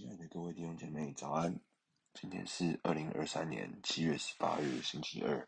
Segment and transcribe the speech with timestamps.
[0.00, 1.60] 亲爱的各位弟兄姐妹，早安！
[2.14, 5.46] 今天是二零二三年七月十八日，星期二。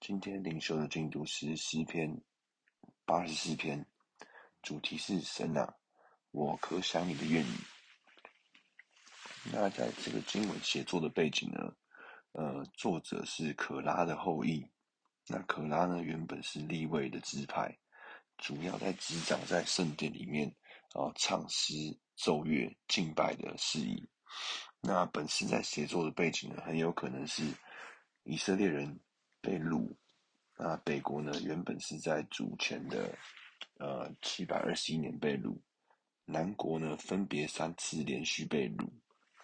[0.00, 2.22] 今天灵修的进度是诗篇
[3.04, 3.84] 八十四篇，
[4.62, 5.74] 主题是神啊，
[6.30, 7.54] 我可想你的愿语。
[9.52, 11.76] 那在这个经文写作的背景呢，
[12.32, 14.66] 呃，作者是可拉的后裔。
[15.26, 17.76] 那可拉呢，原本是立位的支派，
[18.38, 20.46] 主要在执掌在圣殿里面
[20.94, 21.98] 然、呃，唱诗。
[22.16, 24.08] 奏乐敬拜的事宜。
[24.80, 27.44] 那本诗在写作的背景呢，很有可能是
[28.24, 28.98] 以色列人
[29.40, 29.94] 被掳。
[30.56, 33.16] 那北国呢，原本是在主前的
[33.78, 35.56] 呃七百二十一年被掳，
[36.24, 38.88] 南国呢分别三次连续被掳。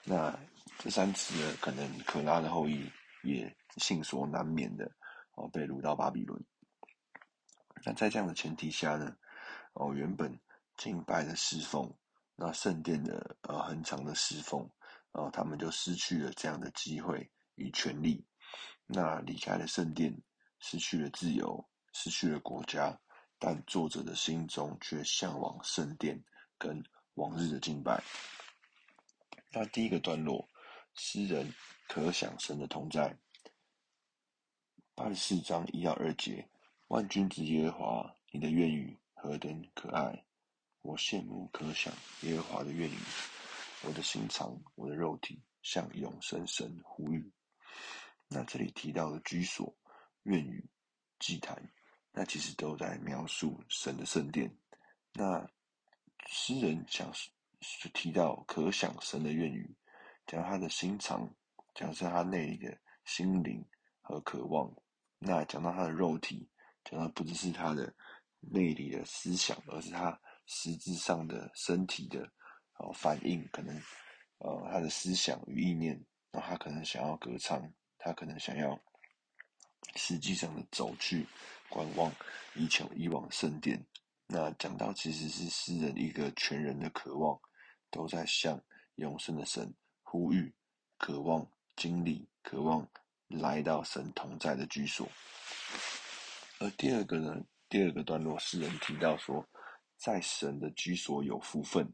[0.05, 0.39] 那
[0.79, 2.91] 这三次呢，可能可拉的后裔
[3.23, 4.91] 也幸所难免的
[5.35, 6.43] 哦，被掳到巴比伦。
[7.85, 9.17] 那在这样的前提下呢，
[9.75, 10.39] 哦，原本
[10.77, 11.93] 敬拜的侍奉。
[12.41, 14.61] 那圣殿的呃很长的侍奉，
[15.11, 18.25] 然后他们就失去了这样的机会与权利。
[18.87, 20.17] 那离开了圣殿，
[20.61, 22.97] 失去了自由，失去了国家，
[23.41, 26.23] 但作者的心中却向往圣殿
[26.57, 26.81] 跟
[27.15, 28.01] 往日的敬拜。
[29.51, 30.49] 那第一个段落，
[30.95, 31.53] 诗人
[31.89, 33.19] 可想神的同在。
[34.95, 36.49] 八十四章一到二节，
[36.87, 40.25] 万军之耶和华，你的愿语何等可爱！
[40.89, 42.97] 我羡慕可想耶和华的愿语，
[43.83, 47.31] 我的心肠，我的肉体向永生神呼吁。
[48.27, 49.77] 那这里提到的居所、
[50.23, 50.67] 愿语、
[51.19, 51.63] 祭坛，
[52.11, 54.51] 那其实都在描述神的圣殿。
[55.13, 55.47] 那
[56.27, 57.13] 诗人想
[57.93, 59.77] 提到可想神的愿语，
[60.27, 61.31] 讲他的心肠，
[61.75, 63.63] 讲是他内里的心灵
[64.01, 64.75] 和渴望。
[65.19, 66.49] 那讲到他的肉体，
[66.83, 67.95] 讲到不只是他的
[68.41, 70.19] 内里的思想，而是他。
[70.51, 72.27] 实质上的身体的
[72.79, 73.77] 哦反应，可能
[74.39, 78.81] 呃他的思想与意念，那他可能想要歌唱，他可能想要
[79.95, 81.27] 实际上的走去
[81.69, 82.11] 观望
[82.55, 83.87] 以求以往圣殿。
[84.27, 87.39] 那讲到其实是诗人一个全人的渴望，
[87.91, 88.59] 都在向
[88.95, 90.51] 永生的神呼吁，
[90.97, 92.89] 渴望经历，渴望
[93.27, 95.07] 来到神同在的居所。
[96.59, 99.47] 而第二个呢，第二个段落诗人提到说。
[99.99, 101.93] 在神的居所有福分。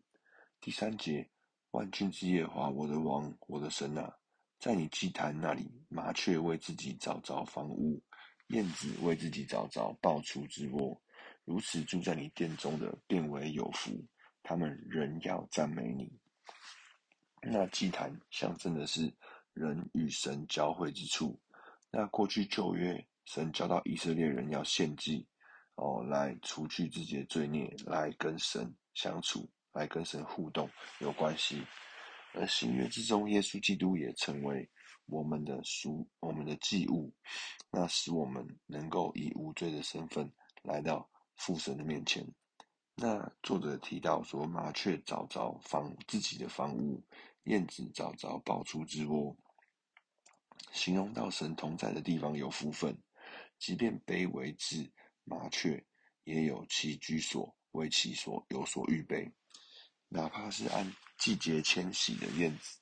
[0.60, 1.28] 第三节，
[1.70, 4.15] 万军之耶和华，我的王，我的神啊，
[4.60, 8.03] 在你祭坛那里，麻雀为自己找着房屋，
[8.48, 11.00] 燕子为自己找着菢雏之窝。
[11.44, 14.06] 如此住在你殿中的，便为有福。
[14.43, 16.12] 他们仍要赞美你。
[17.41, 19.10] 那祭坛象征的是
[19.54, 21.41] 人与神交汇之处。
[21.91, 25.26] 那过去旧约，神教导以色列人要献祭。
[25.77, 30.71] 哦，来除去自己的罪孽，来跟神相处，来跟神互动，
[31.01, 31.62] 有关系。
[32.33, 34.69] 而新约之中，耶稣基督也成为
[35.07, 37.12] 我们的赎，我们的祭物，
[37.71, 42.25] 那使我们能够以无罪的身份来到父神的面前。
[42.97, 47.03] 那作者提到说，麻雀找着房自己的房屋，
[47.45, 49.37] 燕子找着菢雏之窝，
[50.71, 52.97] 形容到神同在的地方有福分，
[53.59, 54.89] 即便卑微至。
[55.25, 55.85] 麻雀
[56.25, 59.31] 也有其居所，为其所有所预备。
[60.09, 62.79] 哪怕是按季节迁徙的燕子，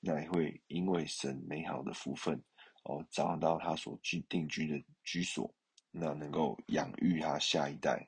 [0.00, 2.40] 那也会因为神美好的福分，
[2.84, 5.52] 哦，找到他所居定居的居所，
[5.90, 8.06] 那能够养育他下一代。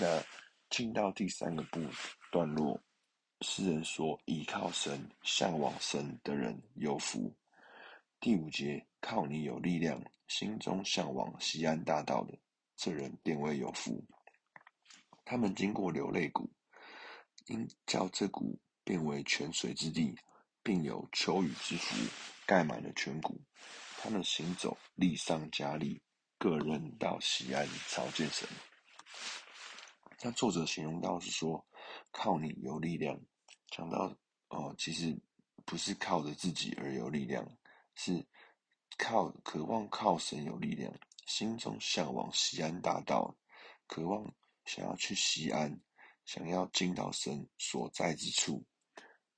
[0.00, 0.22] 那
[0.70, 1.80] 进到第三个部
[2.32, 2.82] 段落，
[3.42, 7.32] 诗人说：倚靠神、向往神的人有福。
[8.20, 12.36] 第五节，靠你有力量，心中向往西安大道的。
[12.78, 14.02] 这人便为有福。
[15.24, 16.48] 他们经过流泪谷，
[17.46, 20.16] 因叫这谷变为泉水之地，
[20.62, 21.96] 并有秋雨之福
[22.46, 23.38] 盖满了全谷。
[24.00, 26.00] 他们行走，力上加力，
[26.38, 28.48] 各人到西安朝见神。
[30.22, 31.66] 那作者形容到是说，
[32.12, 33.20] 靠你有力量。
[33.70, 34.16] 讲到
[34.50, 35.20] 哦，其实
[35.66, 37.44] 不是靠着自己而有力量，
[37.96, 38.24] 是
[38.96, 40.94] 靠渴望靠神有力量。
[41.28, 43.36] 心中向往西安大道，
[43.86, 44.34] 渴望
[44.64, 45.78] 想要去西安，
[46.24, 48.64] 想要进到神所在之处。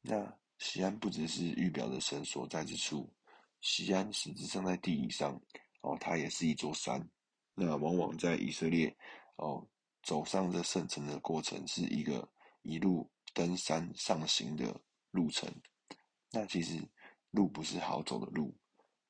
[0.01, 3.13] 那西安不只是预表的神所在之处，
[3.61, 5.35] 西安实质上在地理上
[5.81, 7.11] 哦，它也是一座山。
[7.55, 8.97] 那往往在以色列
[9.37, 9.67] 哦，
[10.05, 12.27] 走上这圣城的过程是一个
[12.63, 15.53] 一路登山上行的路程。
[16.31, 16.89] 那其实
[17.33, 18.57] 路不是好走的路。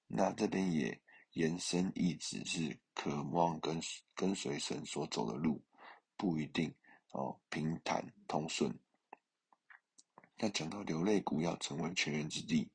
[0.07, 0.99] 那这边也。
[1.33, 3.81] 延伸意指是渴望跟
[4.15, 5.63] 跟随神所走的路，
[6.17, 6.75] 不一定
[7.13, 8.79] 哦平坦通顺。
[10.37, 12.71] 那讲到流泪谷要成为泉源之地，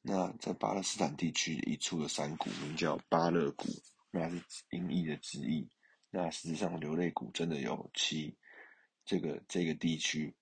[0.00, 3.68] 那在巴勒斯坦地区一处的山谷名叫巴勒谷，
[4.10, 5.68] 那是音译的直译。
[6.10, 8.36] 那实际上流泪谷真的有其
[9.04, 10.34] 这个这个地区，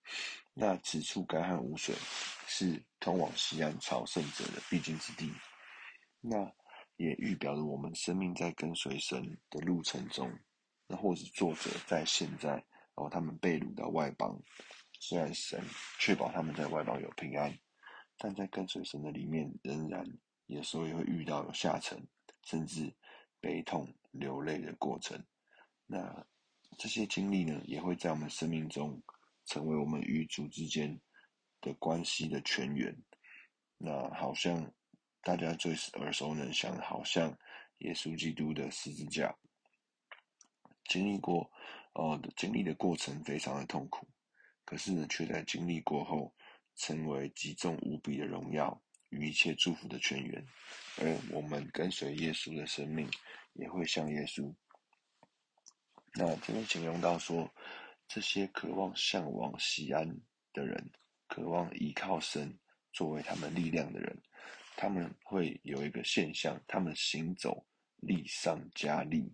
[0.54, 1.94] 那此处干旱无水，
[2.46, 5.32] 是通往西安朝圣者的必经之地。
[6.20, 6.52] 那
[7.00, 10.30] 也预表着我们生命在跟随神的路程中，
[10.86, 14.38] 那或是作者在现在，然后他们被掳到外邦，
[14.98, 15.64] 虽然神
[15.98, 17.58] 确保他们在外邦有平安，
[18.18, 20.04] 但在跟随神的里面，仍然
[20.44, 22.06] 有时候也会遇到有下沉，
[22.44, 22.94] 甚至
[23.40, 25.24] 悲痛流泪的过程。
[25.86, 26.26] 那
[26.76, 29.02] 这些经历呢，也会在我们生命中
[29.46, 31.00] 成为我们与主之间
[31.62, 32.94] 的关系的泉源。
[33.78, 34.70] 那好像。
[35.22, 37.36] 大家最耳熟能详，好像
[37.78, 39.34] 耶稣基督的十字架，
[40.84, 41.50] 经历过，
[41.92, 44.08] 呃，经历的过程非常的痛苦，
[44.64, 46.34] 可是呢，却在经历过后，
[46.76, 50.46] 成为极重无比的荣耀与一切祝福的泉源。
[50.98, 53.08] 而我们跟随耶稣的生命，
[53.52, 54.52] 也会像耶稣。
[56.14, 57.48] 那这边形容到说，
[58.08, 60.08] 这些渴望向往喜安
[60.52, 60.90] 的人，
[61.28, 62.58] 渴望依靠神
[62.92, 64.22] 作为他们力量的人。
[64.80, 67.66] 他们会有一个现象，他们行走
[67.98, 69.30] 力上加力，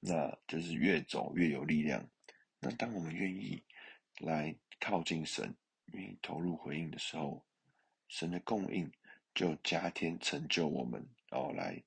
[0.00, 2.04] 那就是越走越有力量。
[2.58, 3.62] 那当我们愿意
[4.18, 5.54] 来靠近神，
[5.92, 7.46] 愿意投入回应的时候，
[8.08, 8.90] 神的供应
[9.32, 11.80] 就加添成就我们，然后来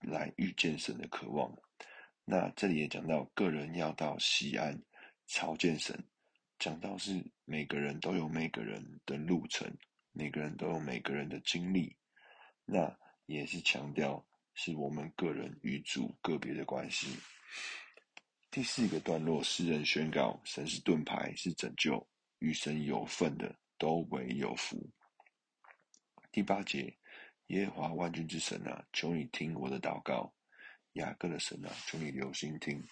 [0.00, 1.50] 来遇见神的渴望。
[2.26, 4.78] 那这里也讲到，个人要到西安
[5.28, 5.98] 朝见神，
[6.58, 9.74] 讲到是每个人都有每个人的路程，
[10.12, 11.96] 每个人都有每个人的经历。
[12.64, 14.24] 那也是强调
[14.54, 17.16] 是我们个人与主个别的关系。
[18.50, 22.06] 第四个段落，诗人宣告：神是盾牌，是拯救，
[22.38, 24.88] 与神有份的都为有福。
[26.30, 26.96] 第八节，
[27.48, 30.32] 耶和华万军之神啊，求你听我的祷告；
[30.92, 32.82] 雅各的神啊，求你留心听。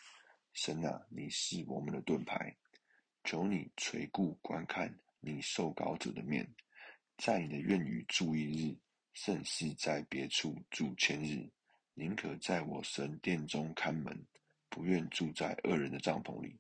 [0.53, 2.57] 神啊，你是我们的盾牌，
[3.25, 6.53] 求你垂顾观看你受膏者的面，
[7.19, 8.77] 在你的愿与住一日。
[9.13, 11.49] 胜似在别处住千日，
[11.95, 14.27] 宁可在我神殿中看门，
[14.69, 16.59] 不愿住在恶人的帐篷里。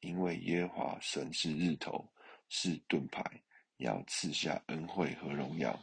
[0.00, 2.08] 因为耶和华神是日头，
[2.48, 3.22] 是盾牌，
[3.78, 5.78] 要赐下恩惠和荣耀。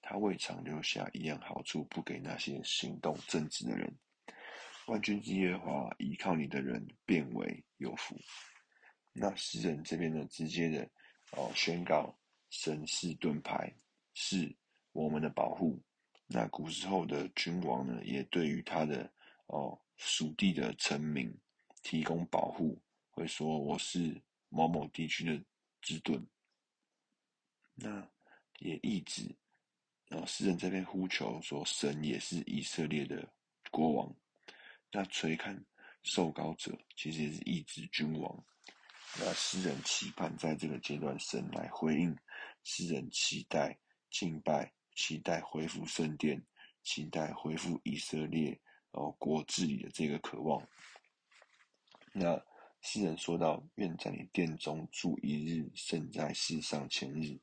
[0.00, 3.94] 他未尝留下一样好处不给那些行动正直的人。
[4.86, 8.18] 万军之耶和华依靠你的人，便为有福。
[9.12, 10.88] 那诗人这边呢，直接的
[11.32, 12.18] 哦宣告
[12.48, 13.70] 神是盾牌，
[14.14, 14.56] 是。
[14.98, 15.80] 我们的保护，
[16.26, 19.08] 那古时候的君王呢，也对于他的
[19.46, 21.32] 哦属地的臣民
[21.84, 25.40] 提供保护，会说我是某某地区的
[25.80, 26.20] 之盾。
[27.76, 28.10] 那
[28.58, 29.32] 也意指，
[30.10, 33.32] 哦，诗人这边呼求说，神也是以色列的
[33.70, 34.12] 国王。
[34.90, 35.64] 那垂看
[36.02, 38.44] 受膏者，其实也是一指君王。
[39.20, 42.18] 那诗人期盼在这个阶段，神来回应
[42.64, 43.78] 诗人期待
[44.10, 44.72] 敬拜。
[44.98, 46.44] 期待恢复圣殿，
[46.82, 48.60] 期待恢复以色列
[48.90, 50.60] 哦国治理的这个渴望。
[52.12, 52.44] 那
[52.80, 57.38] 诗人说到：“愿在你殿中住一日，胜在世上千日。”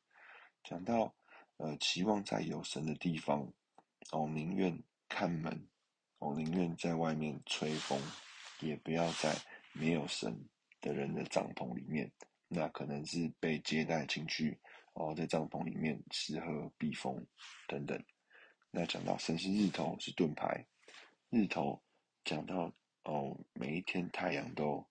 [0.65, 1.15] 讲到
[1.55, 3.49] 呃，期望在有神的地方
[4.11, 4.77] 哦，宁愿
[5.07, 5.65] 看门
[6.19, 7.97] 哦，宁愿在外面吹风，
[8.59, 9.33] 也不要在
[9.71, 10.49] 没有神
[10.81, 12.11] 的人的帐篷里面。
[12.49, 14.59] 那可能是被接待进去。
[14.95, 17.25] 哦，在帐篷里面吃喝避风
[17.67, 18.01] 等等。
[18.71, 20.65] 那讲到神是日头，是盾牌。
[21.29, 21.81] 日头
[22.23, 22.73] 讲到
[23.03, 24.85] 哦，每一天太阳都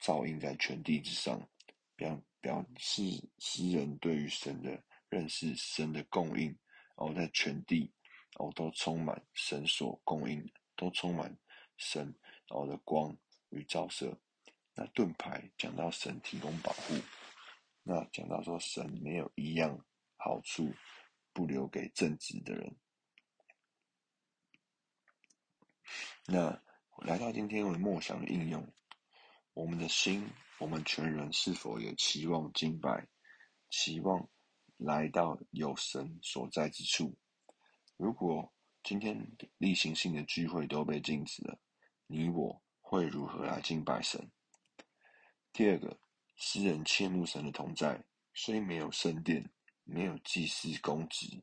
[0.00, 1.40] 照映在全地之上，
[1.94, 3.02] 表表示
[3.38, 6.56] 诗人对于神的认识，神的供应
[6.96, 7.92] 哦，在全地
[8.34, 10.44] 哦都充满神所供应，
[10.74, 11.36] 都充满
[11.76, 12.12] 神
[12.48, 13.16] 哦的光
[13.50, 14.16] 与照射。
[14.74, 16.94] 那盾牌讲到神提供保护。
[17.86, 19.78] 那讲到说，神没有一样
[20.16, 20.72] 好处
[21.34, 22.74] 不留给正直的人。
[26.24, 26.62] 那
[27.04, 28.66] 来到今天我们默想的应用，
[29.52, 30.26] 我们的心，
[30.58, 33.06] 我们全人是否也期望敬拜，
[33.68, 34.30] 期望
[34.78, 37.14] 来到有神所在之处？
[37.98, 38.50] 如果
[38.82, 41.60] 今天例行性的聚会都被禁止了，
[42.06, 44.32] 你我会如何来敬拜神？
[45.52, 46.00] 第二个。
[46.36, 49.50] 诗人切慕神的同在，虽没有圣殿，
[49.84, 51.42] 没有祭司公职，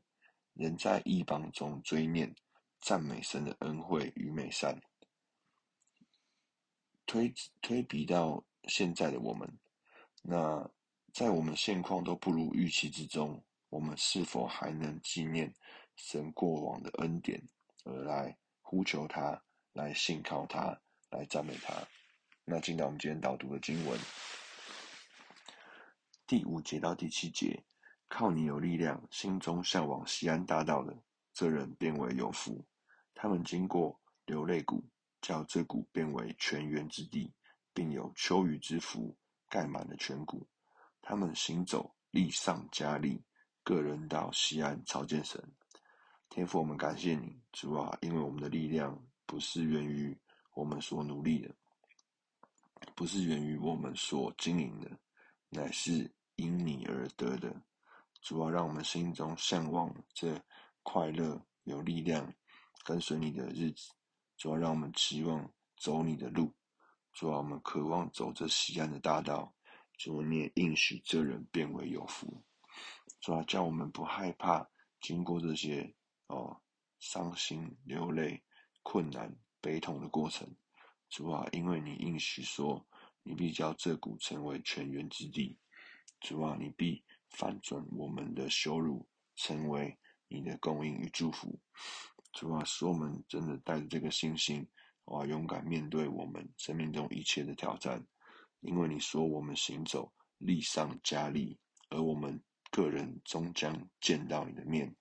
[0.54, 2.34] 仍在异邦中追念
[2.80, 4.80] 赞美神的恩惠与美善。
[7.06, 9.58] 推推比到现在的我们，
[10.22, 10.70] 那
[11.12, 15.52] 在我们现况都不如预期之中，我们是否还能纪念
[15.96, 17.42] 神过往的恩典，
[17.84, 20.80] 而来呼求他，来信靠他，
[21.10, 21.86] 来赞美他？
[22.44, 23.98] 那进到我们今天导读的经文，
[26.32, 27.62] 第五节到第七节，
[28.08, 30.96] 靠你有力量，心中向往西安大道的，
[31.34, 32.64] 这人便为有福。
[33.14, 34.82] 他们经过流泪谷，
[35.20, 37.30] 叫这谷变为泉源之地，
[37.74, 39.14] 并有秋雨之福，
[39.46, 40.48] 盖满了全谷。
[41.02, 43.22] 他们行走，力上加力。
[43.62, 45.38] 个人到西安朝见神，
[46.30, 50.18] 天父，我们感谢你，主啊，因为我们的力量不是源于
[50.54, 51.54] 我们所努力的，
[52.94, 54.90] 不是源于我们所经营的，
[55.50, 56.10] 乃是
[56.42, 57.62] 因你而得的。
[58.20, 60.42] 主啊，让我们心中向往这
[60.82, 62.34] 快乐、有力量、
[62.84, 63.92] 跟随你的日子。
[64.36, 66.52] 主啊，让我们期望走你的路。
[67.12, 69.54] 主啊，我们渴望走这西安的大道。
[69.96, 72.42] 主啊，你也应许这人变为有福。
[73.20, 74.68] 主啊，叫我们不害怕
[75.00, 75.94] 经过这些
[76.26, 76.60] 哦
[76.98, 78.42] 伤心、流泪、
[78.82, 80.48] 困难、悲痛的过程。
[81.08, 82.84] 主啊，因为你应许说，
[83.22, 85.58] 你必叫这谷成为泉源之地。
[86.22, 89.96] 主啊，你必反转我们的羞辱，成为
[90.28, 91.60] 你的供应与祝福。
[92.32, 94.66] 主啊，使我们真的带着这个信心，
[95.04, 98.02] 哇，勇敢面对我们生命中一切的挑战。
[98.60, 101.58] 因为你说我们行走，力上加力，
[101.90, 102.42] 而我们。
[102.74, 104.96] 个人终将见到你的面，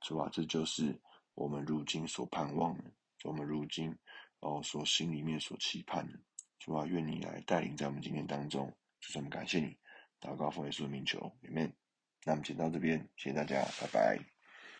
[0.00, 1.00] 主啊，这就是
[1.34, 2.92] 我们如今所盼望的，
[3.22, 3.96] 我们如今
[4.40, 6.18] 哦所心里面所期盼的，
[6.58, 8.66] 主啊，愿你来带领在我们今天当中，
[8.98, 9.78] 主，我们感谢你，
[10.24, 11.70] 祷告奉耶稣的名求，阿门。
[12.24, 14.33] 那我们先到这边，谢谢大家，拜拜。